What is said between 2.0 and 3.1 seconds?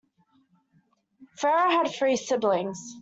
siblings.